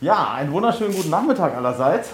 [0.00, 2.10] Ja, einen wunderschönen guten Nachmittag allerseits.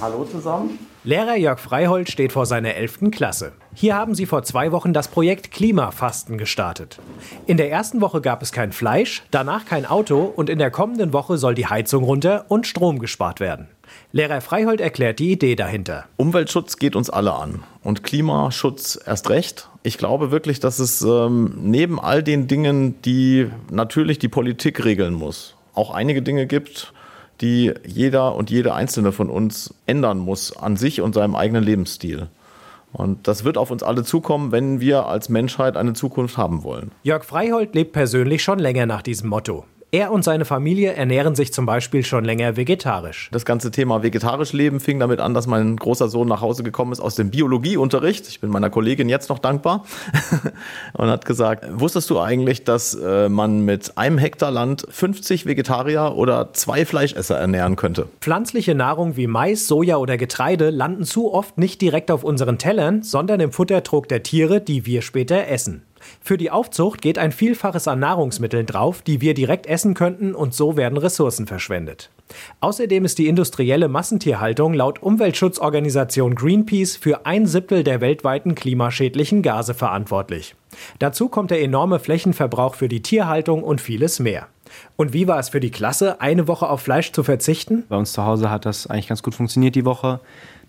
[0.00, 0.80] Hallo zusammen.
[1.04, 3.12] Lehrer Jörg Freihold steht vor seiner 11.
[3.12, 3.52] Klasse.
[3.72, 6.98] Hier haben sie vor zwei Wochen das Projekt Klimafasten gestartet.
[7.46, 11.12] In der ersten Woche gab es kein Fleisch, danach kein Auto und in der kommenden
[11.12, 13.68] Woche soll die Heizung runter und Strom gespart werden.
[14.10, 16.06] Lehrer Freihold erklärt die Idee dahinter.
[16.16, 19.68] Umweltschutz geht uns alle an und Klimaschutz erst recht.
[19.84, 25.14] Ich glaube wirklich, dass es ähm, neben all den Dingen, die natürlich die Politik regeln
[25.14, 26.92] muss, auch einige Dinge gibt,
[27.40, 32.28] die jeder und jede einzelne von uns ändern muss an sich und seinem eigenen Lebensstil.
[32.92, 36.90] Und das wird auf uns alle zukommen, wenn wir als Menschheit eine Zukunft haben wollen.
[37.02, 39.64] Jörg Freihold lebt persönlich schon länger nach diesem Motto.
[39.92, 43.28] Er und seine Familie ernähren sich zum Beispiel schon länger vegetarisch.
[43.32, 46.92] Das ganze Thema vegetarisch leben fing damit an, dass mein großer Sohn nach Hause gekommen
[46.92, 48.28] ist aus dem Biologieunterricht.
[48.28, 49.84] Ich bin meiner Kollegin jetzt noch dankbar
[50.92, 56.14] und hat gesagt, wusstest du eigentlich, dass äh, man mit einem Hektar Land 50 Vegetarier
[56.14, 58.06] oder zwei Fleischesser ernähren könnte?
[58.20, 63.02] Pflanzliche Nahrung wie Mais, Soja oder Getreide landen zu oft nicht direkt auf unseren Tellern,
[63.02, 65.82] sondern im Futtertrog der Tiere, die wir später essen.
[66.20, 70.54] Für die Aufzucht geht ein Vielfaches an Nahrungsmitteln drauf, die wir direkt essen könnten und
[70.54, 72.10] so werden Ressourcen verschwendet.
[72.60, 79.74] Außerdem ist die industrielle Massentierhaltung laut Umweltschutzorganisation Greenpeace für ein Siebtel der weltweiten klimaschädlichen Gase
[79.74, 80.54] verantwortlich.
[80.98, 84.46] Dazu kommt der enorme Flächenverbrauch für die Tierhaltung und vieles mehr.
[84.96, 87.84] Und wie war es für die Klasse, eine Woche auf Fleisch zu verzichten?
[87.88, 90.20] Bei uns zu Hause hat das eigentlich ganz gut funktioniert die Woche,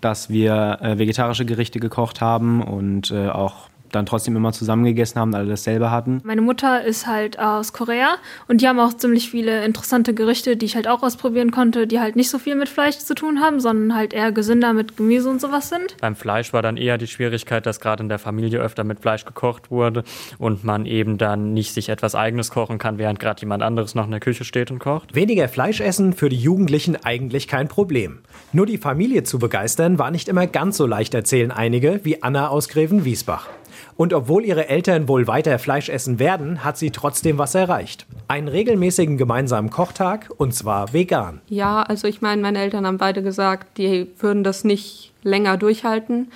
[0.00, 5.18] dass wir äh, vegetarische Gerichte gekocht haben und äh, auch dann trotzdem immer zusammen gegessen
[5.18, 6.20] haben, alle dasselbe hatten.
[6.24, 8.16] Meine Mutter ist halt aus Korea
[8.48, 12.00] und die haben auch ziemlich viele interessante Gerichte, die ich halt auch ausprobieren konnte, die
[12.00, 15.30] halt nicht so viel mit Fleisch zu tun haben, sondern halt eher gesünder mit Gemüse
[15.30, 15.96] und sowas sind.
[16.00, 19.24] Beim Fleisch war dann eher die Schwierigkeit, dass gerade in der Familie öfter mit Fleisch
[19.24, 20.04] gekocht wurde
[20.38, 24.04] und man eben dann nicht sich etwas eigenes kochen kann, während gerade jemand anderes noch
[24.04, 25.14] in der Küche steht und kocht.
[25.14, 28.20] Weniger Fleisch essen für die Jugendlichen eigentlich kein Problem.
[28.52, 32.48] Nur die Familie zu begeistern war nicht immer ganz so leicht, erzählen einige, wie Anna
[32.48, 33.48] aus Greven-Wiesbach.
[33.96, 38.06] Und obwohl ihre Eltern wohl weiter Fleisch essen werden, hat sie trotzdem was erreicht.
[38.28, 41.40] Einen regelmäßigen gemeinsamen Kochtag und zwar vegan.
[41.48, 46.30] Ja, also ich meine, meine Eltern haben beide gesagt, die würden das nicht länger durchhalten.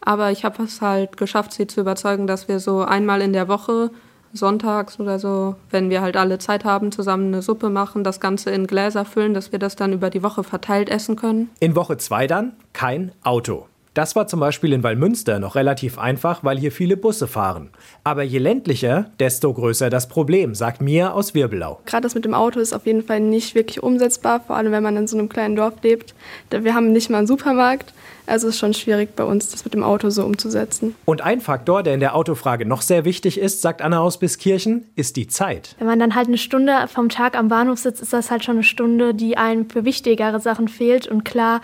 [0.00, 3.48] Aber ich habe es halt geschafft, sie zu überzeugen, dass wir so einmal in der
[3.48, 3.90] Woche
[4.32, 8.50] sonntags oder so, wenn wir halt alle Zeit haben, zusammen eine Suppe machen, das Ganze
[8.50, 11.50] in Gläser füllen, dass wir das dann über die Woche verteilt essen können.
[11.60, 13.66] In Woche zwei dann kein Auto.
[13.92, 17.70] Das war zum Beispiel in Wallmünster noch relativ einfach, weil hier viele Busse fahren.
[18.04, 21.80] Aber je ländlicher, desto größer das Problem, sagt Mia aus Wirbelau.
[21.86, 24.84] Gerade das mit dem Auto ist auf jeden Fall nicht wirklich umsetzbar, vor allem wenn
[24.84, 26.14] man in so einem kleinen Dorf lebt.
[26.50, 27.92] Wir haben nicht mal einen Supermarkt.
[28.26, 30.94] Also es ist schon schwierig bei uns, das mit dem Auto so umzusetzen.
[31.04, 34.86] Und ein Faktor, der in der Autofrage noch sehr wichtig ist, sagt Anna aus Biskirchen,
[34.94, 35.74] ist die Zeit.
[35.78, 38.54] Wenn man dann halt eine Stunde vom Tag am Bahnhof sitzt, ist das halt schon
[38.54, 41.08] eine Stunde, die einem für wichtigere Sachen fehlt.
[41.08, 41.60] Und klar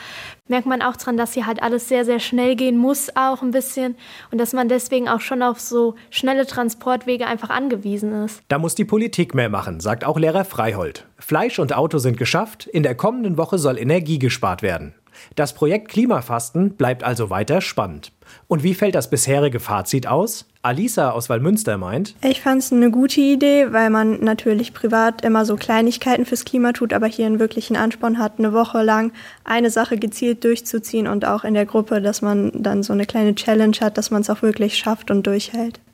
[0.49, 3.51] merkt man auch dran, dass hier halt alles sehr, sehr schnell gehen muss, auch ein
[3.51, 3.97] bisschen.
[4.31, 8.43] Und dass man deswegen auch schon auf so schnelle Transportwege einfach angewiesen ist.
[8.49, 11.07] Da muss die Politik mehr machen, sagt auch Lehrer Freihold.
[11.19, 14.95] Fleisch und Auto sind geschafft, in der kommenden Woche soll Energie gespart werden.
[15.35, 18.13] Das Projekt Klimafasten bleibt also weiter spannend.
[18.49, 20.47] Und wie fällt das bisherige Fazit aus?
[20.63, 25.45] Alisa aus Wallmünster meint, ich fand es eine gute Idee, weil man natürlich privat immer
[25.45, 29.13] so Kleinigkeiten fürs Klima tut, aber hier einen wirklichen Ansporn hat, eine Woche lang
[29.45, 33.37] eine Sache gezielt durchzuziehen und auch in der Gruppe, dass man dann so eine kleine
[33.37, 35.79] Challenge hat, dass man es auch wirklich schafft und durchhält.